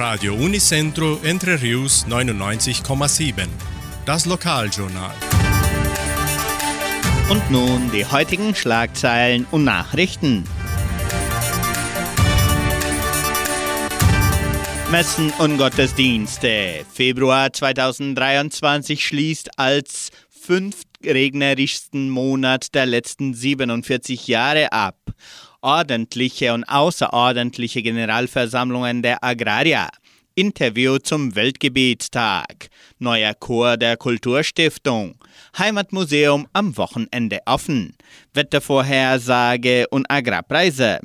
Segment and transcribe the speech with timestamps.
[0.00, 3.46] Radio Unicentro Entre Rius 99,7.
[4.06, 5.14] Das Lokaljournal.
[7.28, 10.44] Und nun die heutigen Schlagzeilen und Nachrichten.
[14.90, 16.86] Messen und Gottesdienste.
[16.90, 24.96] Februar 2023 schließt als fünftregnerischsten Monat der letzten 47 Jahre ab.
[25.62, 29.88] Ordentliche und außerordentliche Generalversammlungen der Agrarier.
[30.34, 32.70] Interview zum Weltgebetstag.
[32.98, 35.16] Neuer Chor der Kulturstiftung.
[35.58, 37.94] Heimatmuseum am Wochenende offen.
[38.32, 41.00] Wettervorhersage und Agrarpreise.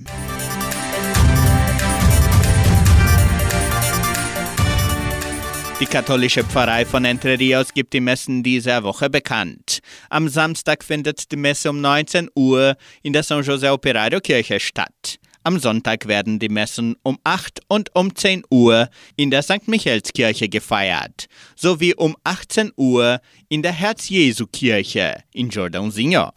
[5.81, 9.79] Die katholische Pfarrei von Entre Rios gibt die Messen dieser Woche bekannt.
[10.09, 15.19] Am Samstag findet die Messe um 19 Uhr in der San José Operario Kirche statt.
[15.43, 19.67] Am Sonntag werden die Messen um 8 und um 10 Uhr in der St.
[19.67, 21.25] Michaelskirche gefeiert,
[21.57, 26.31] sowie um 18 Uhr in der Herz-Jesu-Kirche in Jordãozinho.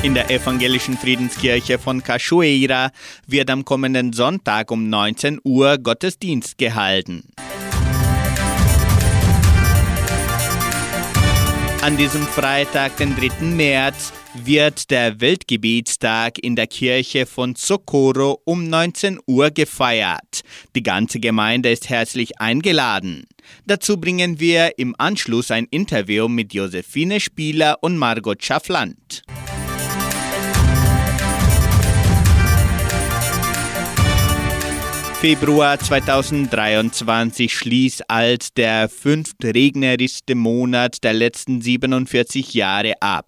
[0.00, 2.92] In der evangelischen Friedenskirche von Cachoeira
[3.26, 7.24] wird am kommenden Sonntag um 19 Uhr Gottesdienst gehalten.
[11.80, 13.44] An diesem Freitag, den 3.
[13.44, 20.42] März, wird der Weltgebietstag in der Kirche von Socorro um 19 Uhr gefeiert.
[20.76, 23.26] Die ganze Gemeinde ist herzlich eingeladen.
[23.66, 29.24] Dazu bringen wir im Anschluss ein Interview mit Josephine Spieler und Margot Schaffland.
[35.20, 43.26] Februar 2023 schließt als der fünftregnerischste Monat der letzten 47 Jahre ab.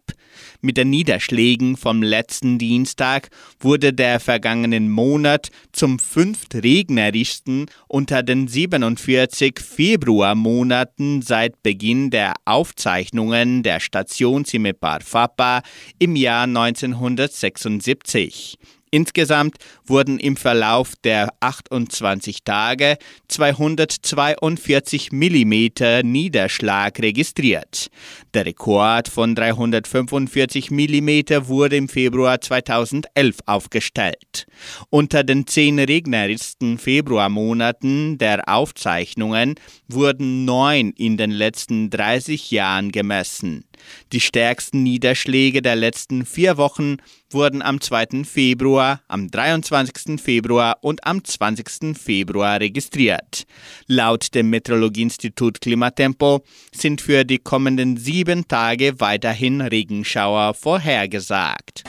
[0.60, 9.58] Mit den Niederschlägen vom letzten Dienstag wurde der vergangenen Monat zum fünftregnerischsten unter den 47
[9.58, 15.62] Februarmonaten seit Beginn der Aufzeichnungen der Station Cimepar Fapa
[15.98, 18.58] im Jahr 1976.
[18.92, 19.56] Insgesamt
[19.86, 27.88] wurden im Verlauf der 28 Tage 242 mm Niederschlag registriert.
[28.34, 34.46] Der Rekord von 345 mm wurde im Februar 2011 aufgestellt.
[34.90, 39.54] Unter den zehn regnerischsten Februarmonaten der Aufzeichnungen
[39.86, 43.64] wurden neun in den letzten 30 Jahren gemessen.
[44.12, 46.96] Die stärksten Niederschläge der letzten vier Wochen
[47.30, 48.24] wurden am 2.
[48.24, 50.20] Februar, am 23.
[50.20, 51.96] Februar und am 20.
[51.96, 53.44] Februar registriert.
[53.86, 56.42] Laut dem Meteorologieinstitut Klimatempo
[56.72, 61.84] sind für die kommenden sieben Tage weiterhin Regenschauer vorhergesagt.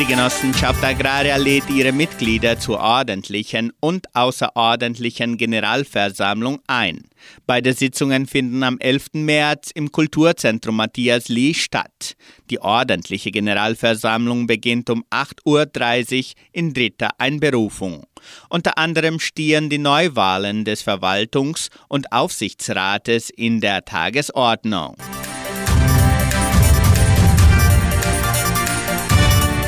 [0.00, 7.04] Die Genossenschaft Agraria lädt ihre Mitglieder zur ordentlichen und außerordentlichen Generalversammlung ein.
[7.46, 9.10] Beide Sitzungen finden am 11.
[9.12, 12.16] März im Kulturzentrum Matthias Lee statt.
[12.50, 18.02] Die ordentliche Generalversammlung beginnt um 8.30 Uhr in dritter Einberufung.
[18.48, 24.96] Unter anderem stehen die Neuwahlen des Verwaltungs- und Aufsichtsrates in der Tagesordnung.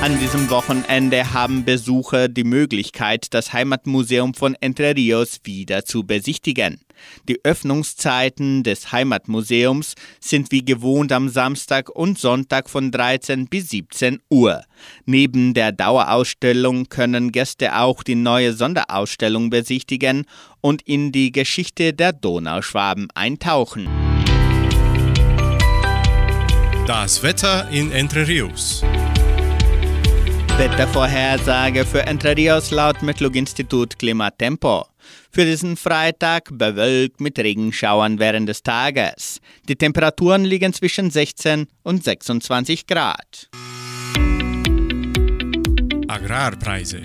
[0.07, 6.81] An diesem Wochenende haben Besucher die Möglichkeit, das Heimatmuseum von Entre Rios wieder zu besichtigen.
[7.29, 14.21] Die Öffnungszeiten des Heimatmuseums sind wie gewohnt am Samstag und Sonntag von 13 bis 17
[14.31, 14.63] Uhr.
[15.07, 20.27] Neben der Dauerausstellung können Gäste auch die neue Sonderausstellung besichtigen
[20.61, 23.89] und in die Geschichte der Donauschwaben eintauchen.
[26.87, 28.85] Das Wetter in Entre Rios.
[30.59, 34.87] Wettervorhersage für Entre Rios laut Metlog-Institut Klimatempo.
[35.31, 39.43] Für diesen Freitag bewölkt mit Regenschauern während des Tages.
[39.69, 43.51] Die Temperaturen liegen zwischen 16 und 26 Grad.
[46.09, 47.03] Agrarpreise.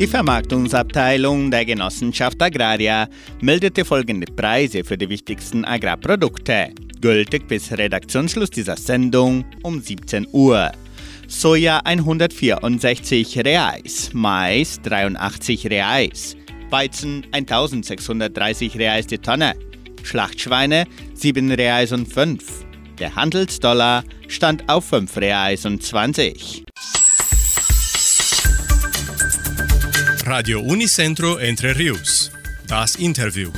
[0.00, 3.08] Die Vermarktungsabteilung der Genossenschaft Agraria
[3.42, 6.70] meldete folgende Preise für die wichtigsten Agrarprodukte,
[7.02, 10.72] gültig bis Redaktionsschluss dieser Sendung um 17 Uhr.
[11.30, 16.36] Soja 164 Reais, Mais 83 Reais,
[16.70, 19.54] Weizen 1630 Reais die Tonne,
[20.02, 22.42] Schlachtschweine 7 Reais und 5.
[22.98, 26.64] Der Handelsdollar stand auf 5 Reais und 20.
[30.24, 32.32] Radio Unicentro Entre Rius.
[32.66, 33.50] Das Interview.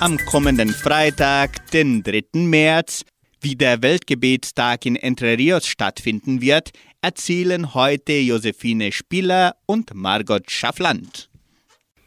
[0.00, 2.24] Am kommenden Freitag, den 3.
[2.34, 3.04] März,
[3.42, 11.28] wie der Weltgebetstag in Entre Rios stattfinden wird, erzählen heute Josephine Spieler und Margot Schaffland.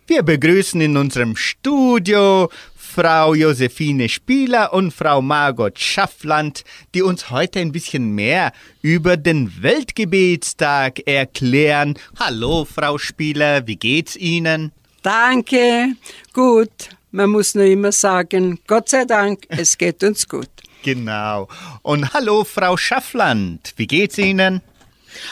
[0.08, 7.60] Wir begrüßen in unserem Studio Frau Josephine Spieler und Frau Margot Schaffland, die uns heute
[7.60, 11.96] ein bisschen mehr über den Weltgebetstag erklären.
[12.18, 14.72] Hallo, Frau Spieler, wie geht's Ihnen?
[15.02, 15.96] Danke,
[16.32, 16.90] gut.
[17.12, 20.50] Man muss nur immer sagen, Gott sei Dank, es geht uns gut.
[20.86, 21.48] Genau.
[21.82, 24.62] Und hallo, Frau Schaffland, wie geht's Ihnen?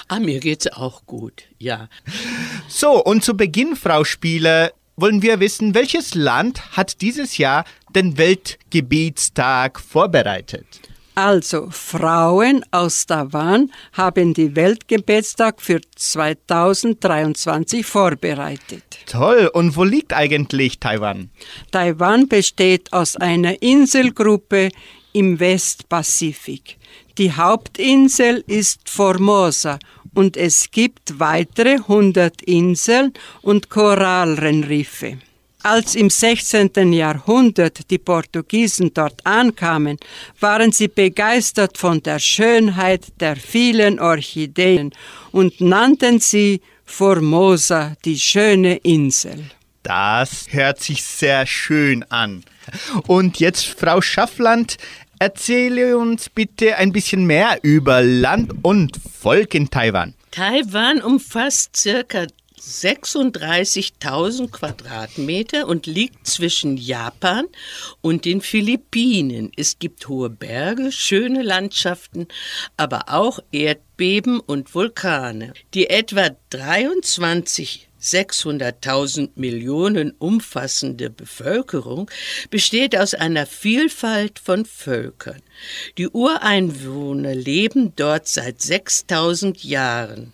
[0.07, 1.89] Ah, mir geht's auch gut, ja.
[2.67, 8.17] So, und zu Beginn, Frau Spieler, wollen wir wissen, welches Land hat dieses Jahr den
[8.17, 10.65] Weltgebietstag vorbereitet?
[11.13, 18.83] Also, Frauen aus Taiwan haben die Weltgebetstag für 2023 vorbereitet.
[19.05, 21.29] Toll, und wo liegt eigentlich Taiwan?
[21.69, 24.69] Taiwan besteht aus einer Inselgruppe
[25.13, 26.77] im Westpazifik.
[27.17, 29.79] Die Hauptinsel ist Formosa
[30.13, 35.19] und es gibt weitere 100 Inseln und Korallenriffe.
[35.61, 36.91] Als im 16.
[36.91, 39.97] Jahrhundert die Portugiesen dort ankamen,
[40.41, 44.91] waren sie begeistert von der Schönheit der vielen Orchideen
[45.31, 49.51] und nannten sie Formosa, die schöne Insel.
[49.83, 52.43] Das hört sich sehr schön an.
[53.07, 54.77] Und jetzt, Frau Schaffland,
[55.19, 60.13] erzähle uns bitte ein bisschen mehr über Land und Volk in Taiwan.
[60.31, 62.25] Taiwan umfasst circa
[62.59, 67.45] 36.000 Quadratmeter und liegt zwischen Japan
[68.01, 69.51] und den Philippinen.
[69.57, 72.27] Es gibt hohe Berge, schöne Landschaften,
[72.77, 75.53] aber auch Erdbeben und Vulkane.
[75.73, 82.11] Die etwa 23 600.000 Millionen umfassende Bevölkerung
[82.49, 85.41] besteht aus einer Vielfalt von Völkern.
[85.97, 90.33] Die Ureinwohner leben dort seit 6000 Jahren.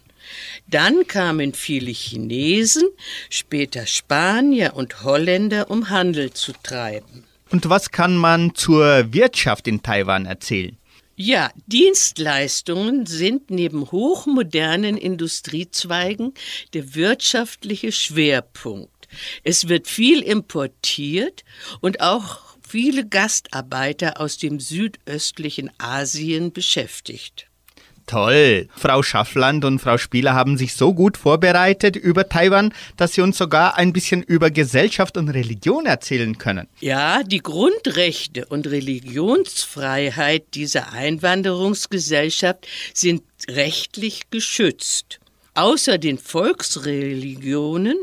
[0.67, 2.87] Dann kamen viele Chinesen,
[3.29, 7.25] später Spanier und Holländer, um Handel zu treiben.
[7.51, 10.77] Und was kann man zur Wirtschaft in Taiwan erzählen?
[11.21, 16.33] Ja, Dienstleistungen sind neben hochmodernen Industriezweigen
[16.73, 19.09] der wirtschaftliche Schwerpunkt.
[19.43, 21.43] Es wird viel importiert
[21.81, 27.48] und auch viele Gastarbeiter aus dem südöstlichen Asien beschäftigt.
[28.09, 28.67] Toll.
[28.75, 33.37] Frau Schaffland und Frau Spieler haben sich so gut vorbereitet über Taiwan, dass sie uns
[33.37, 36.67] sogar ein bisschen über Gesellschaft und Religion erzählen können.
[36.79, 45.19] Ja, die Grundrechte und Religionsfreiheit dieser Einwanderungsgesellschaft sind rechtlich geschützt.
[45.53, 47.97] Außer den Volksreligionen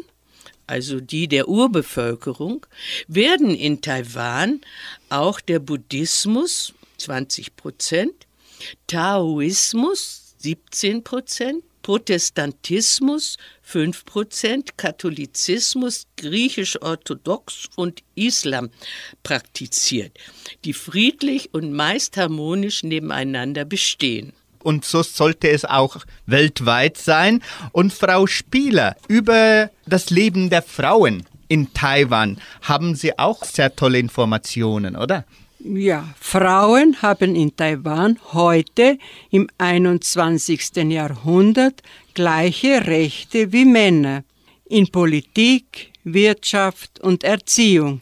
[0.68, 2.66] also die der Urbevölkerung,
[3.06, 4.60] werden in Taiwan
[5.08, 8.25] auch der Buddhismus 20 Prozent,
[8.86, 18.70] Taoismus 17 Prozent, Protestantismus 5 Prozent, Katholizismus, griechisch-orthodox und Islam
[19.22, 20.18] praktiziert,
[20.64, 24.32] die friedlich und meist harmonisch nebeneinander bestehen.
[24.64, 27.40] Und so sollte es auch weltweit sein.
[27.70, 34.00] Und Frau Spieler, über das Leben der Frauen in Taiwan haben Sie auch sehr tolle
[34.00, 35.24] Informationen, oder?
[35.68, 38.98] Ja, Frauen haben in Taiwan heute
[39.30, 40.76] im 21.
[40.76, 41.82] Jahrhundert
[42.14, 44.22] gleiche Rechte wie Männer
[44.66, 48.00] in Politik, Wirtschaft und Erziehung.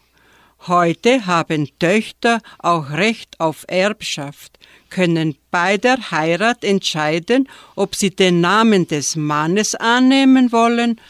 [0.67, 4.59] Heute haben Töchter auch Recht auf Erbschaft,
[4.91, 11.01] können bei der Heirat entscheiden, ob sie den Namen des Mannes annehmen wollen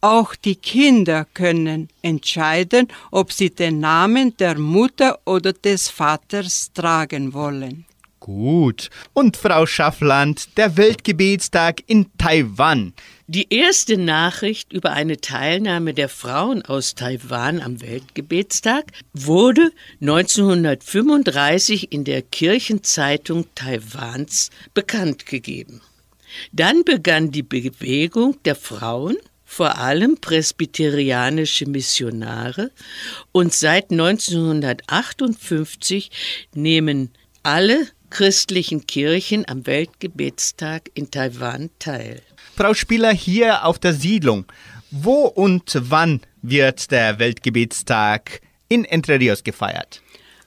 [0.00, 7.32] auch die Kinder können entscheiden, ob sie den Namen der Mutter oder des Vaters tragen
[7.32, 7.84] wollen.
[8.20, 8.90] Gut.
[9.14, 12.92] Und Frau Schaffland, der Weltgebetstag in Taiwan.
[13.26, 22.04] Die erste Nachricht über eine Teilnahme der Frauen aus Taiwan am Weltgebetstag wurde 1935 in
[22.04, 25.80] der Kirchenzeitung Taiwans bekannt gegeben.
[26.52, 29.16] Dann begann die Bewegung der Frauen
[29.50, 32.70] vor allem presbyterianische Missionare
[33.32, 36.12] und seit 1958
[36.54, 37.10] nehmen
[37.42, 42.22] alle christlichen Kirchen am Weltgebetstag in Taiwan teil.
[42.56, 44.44] Frau Spieler, hier auf der Siedlung,
[44.92, 50.00] wo und wann wird der Weltgebetstag in Entre Rios gefeiert?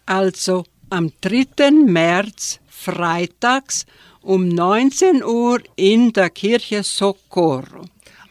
[0.05, 1.71] Also am 3.
[1.71, 3.85] März freitags
[4.21, 7.83] um 19 Uhr in der Kirche Socorro.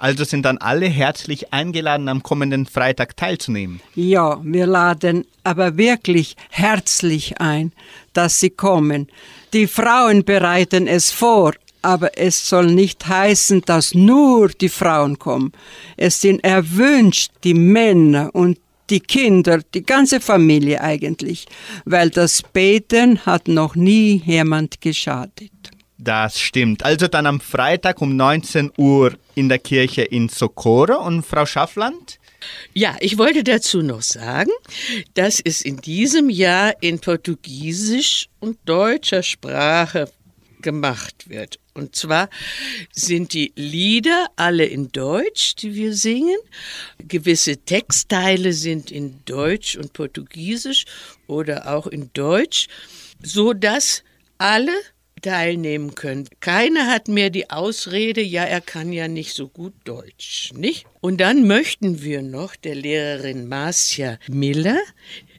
[0.03, 3.81] Also sind dann alle herzlich eingeladen, am kommenden Freitag teilzunehmen.
[3.95, 7.71] Ja, wir laden aber wirklich herzlich ein,
[8.13, 9.07] dass Sie kommen.
[9.53, 15.53] Die Frauen bereiten es vor, aber es soll nicht heißen, dass nur die Frauen kommen.
[15.97, 18.59] Es sind erwünscht die Männer und
[18.91, 21.47] die Kinder, die ganze Familie eigentlich,
[21.85, 25.53] weil das Beten hat noch nie jemand geschadet.
[26.05, 26.85] Das stimmt.
[26.85, 32.19] Also dann am Freitag um 19 Uhr in der Kirche in Socorro und Frau Schaffland?
[32.75, 34.51] Ja, ich wollte dazu noch sagen,
[35.15, 40.11] dass es in diesem Jahr in Portugiesisch und deutscher Sprache
[40.61, 41.61] gemacht wird.
[41.73, 42.29] Und zwar
[42.93, 46.39] sind die Lieder alle in Deutsch, die wir singen.
[46.99, 50.85] Gewisse Textteile sind in Deutsch und Portugiesisch
[51.29, 52.67] oder auch in Deutsch,
[53.23, 54.03] so dass
[54.39, 54.73] alle
[55.23, 56.29] teilnehmen können.
[56.41, 60.87] Keiner hat mehr die Ausrede, ja, er kann ja nicht so gut Deutsch, nicht?
[61.01, 64.79] Und dann möchten wir noch der Lehrerin Marcia Miller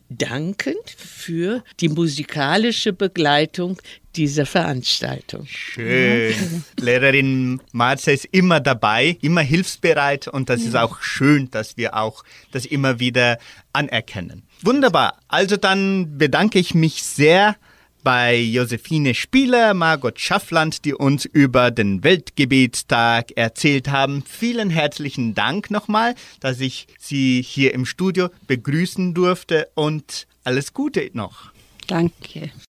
[0.09, 3.81] danken für die musikalische Begleitung
[4.15, 5.45] dieser Veranstaltung.
[5.47, 6.63] Schön.
[6.79, 10.67] Lehrerin Marza ist immer dabei, immer hilfsbereit und das ja.
[10.67, 13.39] ist auch schön, dass wir auch das immer wieder
[13.73, 14.43] anerkennen.
[14.61, 15.19] Wunderbar.
[15.27, 17.55] Also dann bedanke ich mich sehr
[18.03, 24.23] bei Josephine Spieler, Margot Schaffland, die uns über den Weltgebetstag erzählt haben.
[24.27, 31.09] Vielen herzlichen Dank nochmal, dass ich Sie hier im Studio begrüßen durfte und alles Gute
[31.13, 31.51] noch.
[31.87, 32.51] Danke.